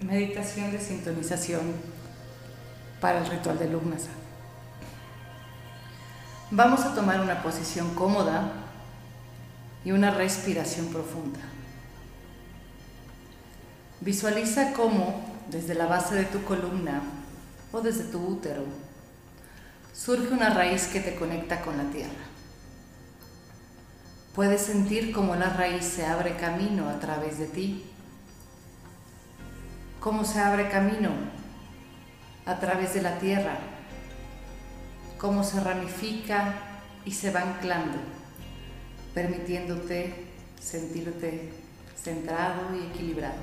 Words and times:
Meditación 0.00 0.72
de 0.72 0.78
sintonización 0.78 1.72
para 3.00 3.20
el 3.20 3.30
ritual 3.30 3.58
de 3.58 3.70
Lugnasa. 3.70 4.10
Vamos 6.50 6.80
a 6.80 6.94
tomar 6.94 7.18
una 7.20 7.42
posición 7.42 7.94
cómoda 7.94 8.52
y 9.86 9.92
una 9.92 10.10
respiración 10.10 10.88
profunda. 10.88 11.40
Visualiza 14.02 14.74
cómo 14.74 15.24
desde 15.50 15.74
la 15.74 15.86
base 15.86 16.14
de 16.14 16.24
tu 16.24 16.44
columna 16.44 17.00
o 17.72 17.80
desde 17.80 18.04
tu 18.04 18.18
útero 18.18 18.64
surge 19.94 20.28
una 20.28 20.50
raíz 20.50 20.88
que 20.88 21.00
te 21.00 21.14
conecta 21.14 21.62
con 21.62 21.78
la 21.78 21.84
tierra. 21.84 22.26
Puedes 24.34 24.60
sentir 24.60 25.10
cómo 25.12 25.34
la 25.36 25.48
raíz 25.48 25.86
se 25.86 26.04
abre 26.04 26.36
camino 26.36 26.90
a 26.90 27.00
través 27.00 27.38
de 27.38 27.46
ti 27.46 27.84
cómo 30.06 30.24
se 30.24 30.38
abre 30.38 30.68
camino 30.68 31.10
a 32.44 32.60
través 32.60 32.94
de 32.94 33.02
la 33.02 33.18
tierra, 33.18 33.58
cómo 35.18 35.42
se 35.42 35.58
ramifica 35.58 36.54
y 37.04 37.10
se 37.10 37.32
va 37.32 37.40
anclando, 37.40 37.98
permitiéndote 39.14 40.28
sentirte 40.60 41.52
centrado 42.00 42.72
y 42.76 42.86
equilibrado. 42.86 43.34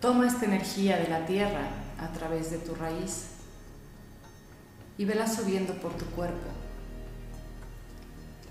Toma 0.00 0.28
esta 0.28 0.44
energía 0.44 0.98
de 0.98 1.08
la 1.08 1.26
tierra 1.26 1.66
a 1.98 2.16
través 2.16 2.52
de 2.52 2.58
tu 2.58 2.76
raíz 2.76 3.30
y 4.98 5.04
vela 5.04 5.26
subiendo 5.26 5.74
por 5.74 5.92
tu 5.94 6.04
cuerpo. 6.10 6.46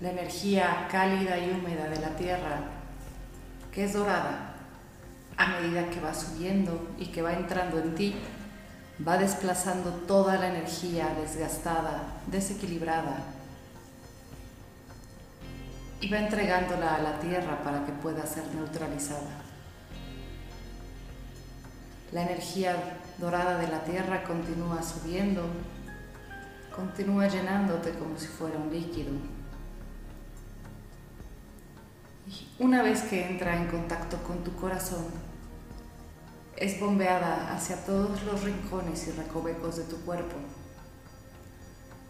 La 0.02 0.10
energía 0.10 0.86
cálida 0.90 1.38
y 1.38 1.50
húmeda 1.50 1.88
de 1.88 1.98
la 1.98 2.10
tierra, 2.10 2.60
que 3.72 3.84
es 3.84 3.94
dorada, 3.94 4.52
a 5.36 5.46
medida 5.48 5.90
que 5.90 6.00
va 6.00 6.14
subiendo 6.14 6.88
y 6.98 7.06
que 7.06 7.22
va 7.22 7.32
entrando 7.32 7.78
en 7.78 7.94
ti, 7.94 8.14
va 9.06 9.18
desplazando 9.18 9.90
toda 10.06 10.36
la 10.36 10.48
energía 10.48 11.14
desgastada, 11.20 12.02
desequilibrada 12.26 13.18
y 16.00 16.08
va 16.08 16.18
entregándola 16.18 16.94
a 16.94 17.02
la 17.02 17.18
tierra 17.18 17.62
para 17.62 17.84
que 17.84 17.92
pueda 17.92 18.26
ser 18.26 18.44
neutralizada. 18.54 19.42
La 22.12 22.22
energía 22.22 22.76
dorada 23.18 23.58
de 23.58 23.68
la 23.68 23.84
tierra 23.84 24.22
continúa 24.22 24.82
subiendo, 24.82 25.42
continúa 26.74 27.26
llenándote 27.26 27.92
como 27.92 28.18
si 28.18 28.26
fuera 28.26 28.56
un 28.56 28.70
líquido. 28.70 29.10
Una 32.58 32.82
vez 32.82 33.02
que 33.02 33.28
entra 33.28 33.56
en 33.56 33.68
contacto 33.68 34.16
con 34.24 34.42
tu 34.42 34.54
corazón, 34.56 35.04
es 36.56 36.80
bombeada 36.80 37.54
hacia 37.54 37.84
todos 37.84 38.22
los 38.24 38.42
rincones 38.42 39.06
y 39.08 39.12
recovecos 39.12 39.76
de 39.76 39.84
tu 39.84 39.96
cuerpo. 40.00 40.36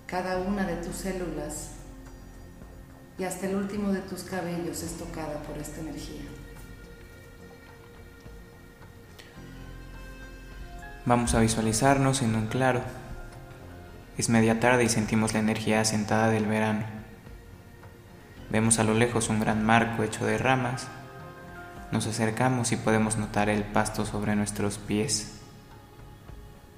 Cada 0.06 0.38
una 0.38 0.64
de 0.64 0.76
tus 0.76 0.96
células 0.96 1.72
y 3.18 3.24
hasta 3.24 3.46
el 3.46 3.56
último 3.56 3.92
de 3.92 4.00
tus 4.00 4.22
cabellos 4.22 4.82
es 4.82 4.96
tocada 4.96 5.42
por 5.42 5.58
esta 5.58 5.80
energía. 5.80 6.22
Vamos 11.04 11.34
a 11.34 11.40
visualizarnos 11.40 12.22
en 12.22 12.34
un 12.34 12.46
claro. 12.46 12.82
Es 14.16 14.28
media 14.28 14.60
tarde 14.60 14.84
y 14.84 14.88
sentimos 14.88 15.34
la 15.34 15.40
energía 15.40 15.80
asentada 15.80 16.30
del 16.30 16.46
verano. 16.46 16.95
Vemos 18.50 18.78
a 18.78 18.84
lo 18.84 18.94
lejos 18.94 19.28
un 19.28 19.40
gran 19.40 19.64
marco 19.64 20.02
hecho 20.02 20.24
de 20.24 20.38
ramas 20.38 20.86
nos 21.92 22.06
acercamos 22.08 22.72
y 22.72 22.76
podemos 22.76 23.16
notar 23.16 23.48
el 23.48 23.62
pasto 23.62 24.04
sobre 24.04 24.34
nuestros 24.34 24.78
pies. 24.78 25.34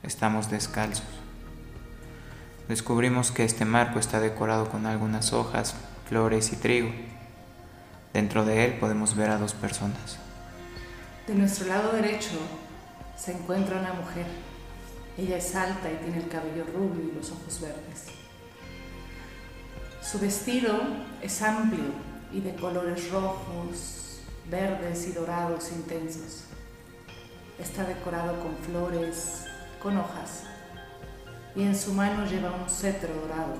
Estamos 0.02 0.50
descalzos. 0.50 1.06
Descubrimos 2.68 3.30
que 3.30 3.44
este 3.44 3.64
marco 3.64 3.98
está 3.98 4.20
decorado 4.20 4.68
con 4.68 4.84
algunas 4.84 5.32
hojas, 5.32 5.74
flores 6.08 6.52
y 6.52 6.56
trigo. 6.56 6.90
Dentro 8.12 8.44
de 8.44 8.66
él 8.66 8.72
podemos 8.74 9.16
ver 9.16 9.30
a 9.30 9.38
dos 9.38 9.54
personas. 9.54 10.18
De 11.26 11.34
nuestro 11.34 11.66
lado 11.66 11.92
derecho 11.92 12.38
se 13.16 13.32
encuentra 13.32 13.80
una 13.80 13.94
mujer. 13.94 14.26
Ella 15.16 15.38
es 15.38 15.54
alta 15.56 15.90
y 15.90 15.96
tiene 16.04 16.18
el 16.18 16.28
cabello 16.28 16.64
rubio 16.64 17.10
y 17.10 17.16
los 17.16 17.30
ojos 17.30 17.60
verdes. 17.62 18.27
Su 20.10 20.18
vestido 20.18 20.72
es 21.20 21.42
amplio 21.42 21.84
y 22.32 22.40
de 22.40 22.54
colores 22.54 23.10
rojos, 23.10 24.20
verdes 24.48 25.06
y 25.06 25.12
dorados 25.12 25.70
intensos. 25.70 26.44
Está 27.58 27.84
decorado 27.84 28.40
con 28.40 28.56
flores, 28.56 29.44
con 29.82 29.98
hojas, 29.98 30.44
y 31.54 31.62
en 31.62 31.76
su 31.76 31.92
mano 31.92 32.24
lleva 32.24 32.52
un 32.52 32.70
cetro 32.70 33.12
dorado. 33.20 33.56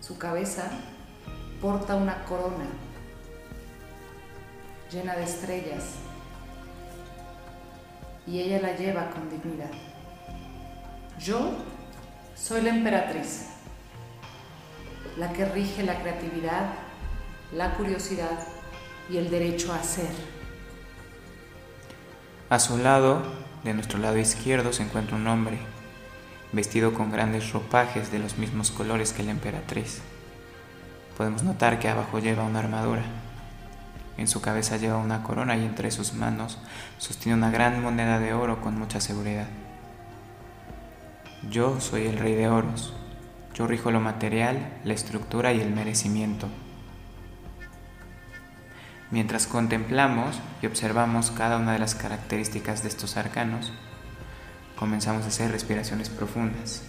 Su 0.00 0.16
cabeza 0.16 0.70
porta 1.60 1.96
una 1.96 2.22
corona 2.26 2.66
llena 4.88 5.16
de 5.16 5.24
estrellas 5.24 5.82
y 8.24 8.38
ella 8.38 8.60
la 8.60 8.76
lleva 8.76 9.10
con 9.10 9.28
dignidad. 9.30 9.72
Yo 11.18 11.54
soy 12.36 12.62
la 12.62 12.70
emperatriz, 12.70 13.46
la 15.16 15.32
que 15.32 15.44
rige 15.44 15.82
la 15.82 16.00
creatividad, 16.00 16.72
la 17.52 17.74
curiosidad 17.74 18.38
y 19.08 19.16
el 19.16 19.30
derecho 19.30 19.72
a 19.72 19.82
ser. 19.82 20.10
A 22.48 22.58
su 22.58 22.78
lado, 22.78 23.22
de 23.64 23.74
nuestro 23.74 23.98
lado 23.98 24.18
izquierdo, 24.18 24.72
se 24.72 24.82
encuentra 24.82 25.16
un 25.16 25.26
hombre, 25.26 25.58
vestido 26.52 26.94
con 26.94 27.12
grandes 27.12 27.52
ropajes 27.52 28.10
de 28.10 28.18
los 28.18 28.38
mismos 28.38 28.70
colores 28.70 29.12
que 29.12 29.22
la 29.22 29.30
emperatriz. 29.30 30.00
Podemos 31.16 31.42
notar 31.42 31.78
que 31.78 31.88
abajo 31.88 32.18
lleva 32.18 32.44
una 32.44 32.60
armadura. 32.60 33.02
En 34.16 34.26
su 34.26 34.40
cabeza 34.40 34.76
lleva 34.76 34.98
una 34.98 35.22
corona 35.22 35.56
y 35.56 35.64
entre 35.64 35.90
sus 35.90 36.12
manos 36.14 36.58
sostiene 36.98 37.36
una 37.36 37.50
gran 37.50 37.82
moneda 37.82 38.18
de 38.18 38.34
oro 38.34 38.60
con 38.60 38.78
mucha 38.78 39.00
seguridad. 39.00 39.46
Yo 41.48 41.80
soy 41.80 42.06
el 42.06 42.18
rey 42.18 42.34
de 42.34 42.48
oros. 42.48 42.92
Yo 43.54 43.66
rijo 43.66 43.90
lo 43.90 44.00
material, 44.00 44.80
la 44.84 44.94
estructura 44.94 45.52
y 45.52 45.60
el 45.60 45.70
merecimiento. 45.70 46.48
Mientras 49.10 49.46
contemplamos 49.46 50.38
y 50.62 50.66
observamos 50.66 51.32
cada 51.32 51.56
una 51.56 51.72
de 51.72 51.80
las 51.80 51.96
características 51.96 52.82
de 52.82 52.88
estos 52.88 53.16
arcanos, 53.16 53.72
comenzamos 54.76 55.24
a 55.24 55.28
hacer 55.28 55.50
respiraciones 55.50 56.08
profundas 56.08 56.82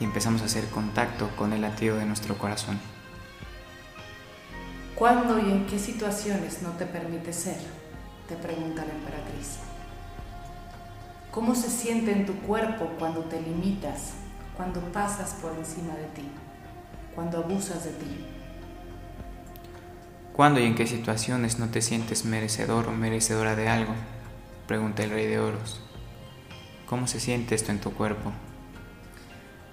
y 0.00 0.04
empezamos 0.04 0.42
a 0.42 0.46
hacer 0.46 0.64
contacto 0.66 1.28
con 1.36 1.52
el 1.52 1.60
latido 1.60 1.96
de 1.96 2.06
nuestro 2.06 2.36
corazón. 2.38 2.80
¿Cuándo 4.96 5.38
y 5.38 5.52
en 5.52 5.66
qué 5.66 5.78
situaciones 5.78 6.62
no 6.62 6.70
te 6.72 6.86
permite 6.86 7.32
ser? 7.32 7.56
Te 8.28 8.34
pregunta 8.36 8.84
la 8.84 8.92
emperatriz. 8.92 9.69
¿Cómo 11.30 11.54
se 11.54 11.70
siente 11.70 12.10
en 12.10 12.26
tu 12.26 12.34
cuerpo 12.40 12.90
cuando 12.98 13.20
te 13.20 13.40
limitas, 13.40 14.14
cuando 14.56 14.80
pasas 14.92 15.34
por 15.34 15.56
encima 15.56 15.94
de 15.94 16.06
ti, 16.06 16.28
cuando 17.14 17.38
abusas 17.38 17.84
de 17.84 17.92
ti? 17.92 18.26
¿Cuándo 20.32 20.58
y 20.58 20.64
en 20.64 20.74
qué 20.74 20.88
situaciones 20.88 21.60
no 21.60 21.68
te 21.68 21.82
sientes 21.82 22.24
merecedor 22.24 22.88
o 22.88 22.92
merecedora 22.92 23.54
de 23.54 23.68
algo? 23.68 23.94
Pregunta 24.66 25.04
el 25.04 25.10
rey 25.10 25.28
de 25.28 25.38
oros. 25.38 25.80
¿Cómo 26.86 27.06
se 27.06 27.20
siente 27.20 27.54
esto 27.54 27.70
en 27.70 27.80
tu 27.80 27.92
cuerpo? 27.92 28.32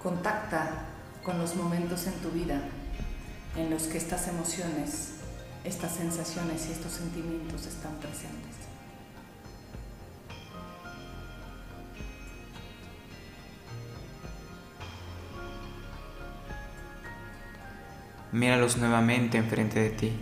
Contacta 0.00 0.86
con 1.24 1.38
los 1.38 1.56
momentos 1.56 2.06
en 2.06 2.14
tu 2.14 2.30
vida 2.30 2.60
en 3.56 3.70
los 3.70 3.84
que 3.84 3.98
estas 3.98 4.28
emociones, 4.28 5.14
estas 5.64 5.92
sensaciones 5.96 6.68
y 6.68 6.72
estos 6.72 6.92
sentimientos 6.92 7.66
están 7.66 7.96
presentes. 7.96 8.67
Míralos 18.30 18.76
nuevamente 18.76 19.38
enfrente 19.38 19.80
de 19.80 19.88
ti. 19.88 20.12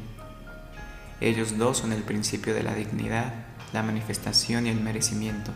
Ellos 1.21 1.59
dos 1.59 1.79
son 1.79 1.93
el 1.93 2.05
principio 2.05 2.55
de 2.55 2.63
la 2.63 2.73
dignidad, 2.73 3.35
la 3.73 3.83
manifestación 3.83 4.67
y 4.67 4.71
el 4.71 4.81
merecimiento. 4.81 5.51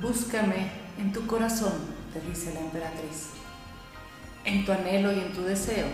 Búscame 0.00 0.70
en 0.96 1.12
tu 1.12 1.26
corazón, 1.26 1.72
te 2.12 2.20
dice 2.20 2.54
la 2.54 2.60
emperatriz, 2.60 3.30
en 4.44 4.64
tu 4.64 4.70
anhelo 4.70 5.12
y 5.12 5.18
en 5.18 5.32
tu 5.32 5.42
deseo. 5.42 5.86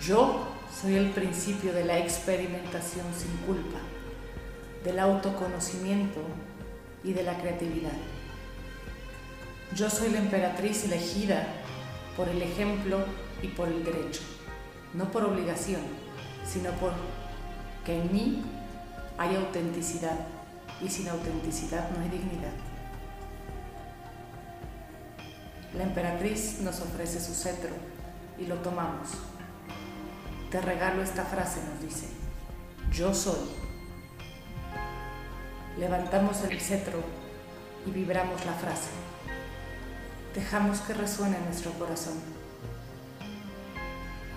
Yo 0.00 0.48
soy 0.80 0.94
el 0.94 1.10
principio 1.10 1.74
de 1.74 1.84
la 1.84 1.98
experimentación 1.98 3.06
sin 3.14 3.36
culpa, 3.46 3.78
del 4.84 5.00
autoconocimiento 5.00 6.22
y 7.04 7.12
de 7.12 7.24
la 7.24 7.36
creatividad. 7.36 7.98
Yo 9.74 9.90
soy 9.90 10.10
la 10.10 10.18
emperatriz 10.18 10.84
elegida 10.84 11.59
por 12.20 12.28
el 12.28 12.42
ejemplo 12.42 12.98
y 13.40 13.48
por 13.48 13.66
el 13.66 13.82
derecho, 13.82 14.20
no 14.92 15.10
por 15.10 15.24
obligación 15.24 15.80
sino 16.46 16.70
por 16.72 16.92
que 17.82 17.98
en 17.98 18.12
mí 18.12 18.44
hay 19.16 19.36
autenticidad 19.36 20.18
y 20.82 20.90
sin 20.90 21.08
autenticidad 21.08 21.88
no 21.90 22.02
hay 22.02 22.10
dignidad. 22.10 22.52
La 25.74 25.84
emperatriz 25.84 26.60
nos 26.60 26.82
ofrece 26.82 27.20
su 27.20 27.32
cetro 27.32 27.70
y 28.38 28.44
lo 28.44 28.56
tomamos. 28.56 29.08
Te 30.50 30.60
regalo 30.60 31.02
esta 31.02 31.24
frase, 31.24 31.60
nos 31.72 31.80
dice, 31.80 32.06
yo 32.92 33.14
soy. 33.14 33.48
Levantamos 35.78 36.44
el 36.44 36.60
cetro 36.60 37.02
y 37.86 37.90
vibramos 37.92 38.44
la 38.44 38.52
frase. 38.52 39.09
Dejamos 40.34 40.78
que 40.80 40.94
resuene 40.94 41.36
en 41.36 41.44
nuestro 41.44 41.72
corazón. 41.72 42.14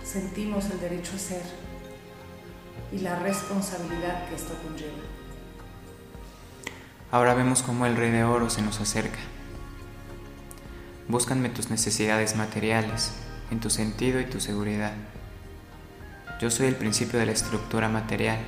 Sentimos 0.04 0.66
el 0.72 0.80
derecho 0.80 1.14
a 1.16 1.20
ser 1.20 1.44
y 2.92 3.00
la 3.00 3.20
responsabilidad 3.20 4.28
que 4.28 4.36
esto 4.36 4.54
conlleva. 4.64 5.04
Ahora 7.12 7.36
vemos 7.36 7.62
cómo 7.62 7.86
el 7.86 7.96
Rey 7.96 8.10
de 8.10 8.24
Oro 8.24 8.50
se 8.50 8.64
nos 8.64 8.82
acerca. 8.82 9.20
Búscanme 11.08 11.50
tus 11.50 11.70
necesidades 11.70 12.36
materiales, 12.36 13.12
en 13.52 13.60
tu 13.60 13.70
sentido 13.70 14.20
y 14.20 14.26
tu 14.26 14.40
seguridad. 14.40 14.94
Yo 16.42 16.50
soy 16.50 16.68
el 16.68 16.76
principio 16.76 17.20
de 17.20 17.28
la 17.28 17.34
estructura 17.34 17.88
material, 17.88 18.40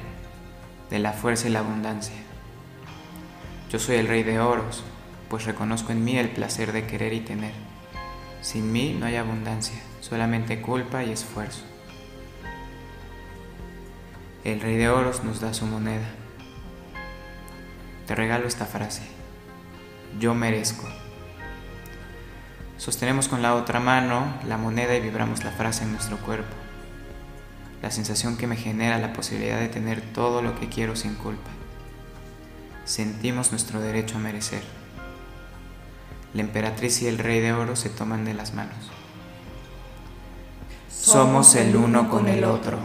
de 0.89 0.97
la 0.97 1.13
fuerza 1.13 1.47
y 1.47 1.51
la 1.51 1.59
abundancia. 1.59 2.15
Yo 3.69 3.77
soy 3.77 3.97
el 3.97 4.07
Rey 4.07 4.23
de 4.23 4.39
Oros, 4.39 4.83
pues 5.29 5.45
reconozco 5.45 5.91
en 5.91 6.03
mí 6.03 6.17
el 6.17 6.29
placer 6.29 6.71
de 6.71 6.85
querer 6.85 7.13
y 7.13 7.21
tener. 7.21 7.53
Sin 8.41 8.71
mí 8.71 8.95
no 8.99 9.05
hay 9.05 9.15
abundancia, 9.15 9.79
solamente 10.01 10.61
culpa 10.61 11.03
y 11.03 11.11
esfuerzo. 11.11 11.63
El 14.43 14.61
Rey 14.61 14.77
de 14.77 14.89
Oros 14.89 15.23
nos 15.23 15.41
da 15.41 15.53
su 15.55 15.65
moneda. 15.65 16.05
Te 18.05 18.13
regalo 18.13 18.47
esta 18.47 18.67
frase. 18.67 19.01
Yo 20.19 20.35
merezco. 20.35 20.87
Sostenemos 22.77 23.27
con 23.27 23.41
la 23.41 23.55
otra 23.55 23.79
mano 23.79 24.37
la 24.47 24.57
moneda 24.57 24.95
y 24.95 25.01
vibramos 25.01 25.43
la 25.43 25.49
frase 25.49 25.83
en 25.83 25.93
nuestro 25.93 26.17
cuerpo. 26.17 26.53
La 27.81 27.89
sensación 27.89 28.37
que 28.37 28.45
me 28.45 28.57
genera 28.57 28.99
la 28.99 29.13
posibilidad 29.13 29.59
de 29.59 29.69
tener 29.69 30.01
todo 30.01 30.43
lo 30.43 30.59
que 30.59 30.69
quiero 30.69 30.95
sin 30.95 31.15
culpa. 31.15 31.49
Sentimos 32.83 33.49
nuestro 33.49 33.81
derecho 33.81 34.17
a 34.17 34.19
merecer. 34.19 34.61
La 36.35 36.41
emperatriz 36.41 37.01
y 37.01 37.07
el 37.07 37.17
rey 37.17 37.39
de 37.39 37.53
oro 37.53 37.77
se 37.77 37.89
toman 37.89 38.25
de 38.25 38.33
las 38.33 38.53
manos. 38.53 38.75
Somos 40.89 41.55
el 41.55 41.77
uno 41.77 42.09
con 42.09 42.27
el 42.27 42.43
otro. 42.43 42.77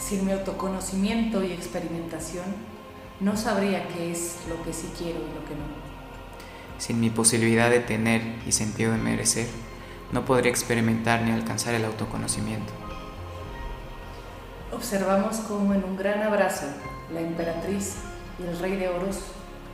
Sin 0.00 0.24
mi 0.24 0.32
autoconocimiento 0.32 1.44
y 1.44 1.52
experimentación, 1.52 2.46
no 3.20 3.36
sabría 3.36 3.86
qué 3.88 4.12
es 4.12 4.38
lo 4.48 4.64
que 4.64 4.72
sí 4.72 4.90
quiero 4.96 5.18
y 5.18 5.34
lo 5.34 5.44
que 5.44 5.54
no. 5.54 6.78
Sin 6.78 7.00
mi 7.00 7.10
posibilidad 7.10 7.68
de 7.68 7.80
tener 7.80 8.22
y 8.46 8.52
sentido 8.52 8.92
de 8.92 8.98
merecer, 8.98 9.48
no 10.10 10.24
podría 10.24 10.50
experimentar 10.50 11.20
ni 11.20 11.32
alcanzar 11.32 11.74
el 11.74 11.84
autoconocimiento. 11.84 12.72
Observamos 14.72 15.36
cómo 15.40 15.74
en 15.74 15.84
un 15.84 15.98
gran 15.98 16.22
abrazo 16.22 16.64
la 17.12 17.20
emperatriz 17.20 17.96
y 18.38 18.44
el 18.44 18.58
rey 18.58 18.76
de 18.76 18.88
oros 18.88 19.18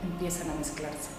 empiezan 0.03 0.49
a 0.49 0.55
mezclarse. 0.55 1.18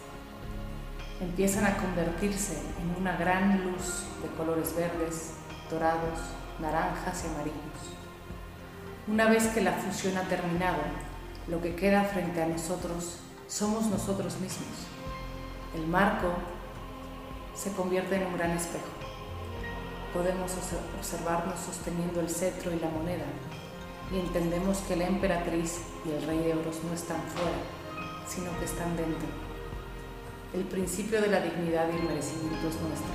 Empiezan 1.21 1.67
a 1.67 1.77
convertirse 1.77 2.55
en 2.81 2.99
una 2.99 3.15
gran 3.17 3.63
luz 3.63 4.05
de 4.23 4.29
colores 4.39 4.75
verdes, 4.75 5.33
dorados, 5.71 6.19
naranjas 6.59 7.25
y 7.25 7.27
amarillos. 7.29 7.61
Una 9.07 9.29
vez 9.29 9.49
que 9.49 9.61
la 9.61 9.73
fusión 9.73 10.17
ha 10.17 10.23
terminado, 10.23 10.79
lo 11.47 11.61
que 11.61 11.75
queda 11.75 12.05
frente 12.05 12.43
a 12.43 12.47
nosotros 12.47 13.19
somos 13.49 13.87
nosotros 13.87 14.41
mismos. 14.41 14.87
El 15.75 15.87
marco 15.89 16.33
se 17.55 17.71
convierte 17.73 18.17
en 18.17 18.27
un 18.27 18.39
gran 18.39 18.53
espejo. 18.53 18.87
Podemos 20.15 20.53
observarnos 20.99 21.61
sosteniendo 21.61 22.21
el 22.21 22.31
cetro 22.31 22.73
y 22.73 22.81
la 22.81 22.89
moneda 22.89 23.27
y 24.11 24.21
entendemos 24.21 24.79
que 24.89 24.97
la 24.97 25.07
emperatriz 25.07 25.83
y 26.07 26.13
el 26.13 26.23
rey 26.27 26.39
de 26.39 26.55
oros 26.55 26.83
no 26.83 26.95
están 26.95 27.21
fuera, 27.35 27.59
sino 28.27 28.59
que 28.59 28.65
están 28.65 28.97
dentro. 28.97 29.50
El 30.53 30.65
principio 30.65 31.21
de 31.21 31.29
la 31.29 31.41
dignidad 31.41 31.87
y 31.93 31.97
el 31.97 32.03
merecimiento 32.03 32.69
es 32.69 32.81
nuestro. 32.81 33.15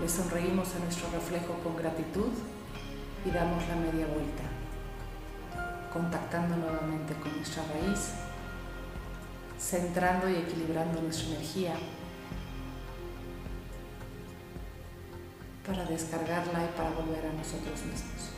Le 0.00 0.08
sonreímos 0.08 0.74
a 0.74 0.78
nuestro 0.78 1.10
reflejo 1.10 1.54
con 1.64 1.76
gratitud 1.76 2.30
y 3.24 3.30
damos 3.30 3.66
la 3.68 3.76
media 3.76 4.06
vuelta 4.06 4.42
contactando 5.92 6.56
nuevamente 6.56 7.12
con 7.14 7.36
nuestra 7.36 7.62
raíz, 7.64 8.12
centrando 9.58 10.28
y 10.28 10.36
equilibrando 10.36 11.02
nuestra 11.02 11.28
energía 11.28 11.74
para 15.66 15.84
descargarla 15.84 16.64
y 16.64 16.76
para 16.76 16.90
volver 16.90 17.26
a 17.26 17.32
nosotros 17.34 17.82
mismos. 17.84 18.31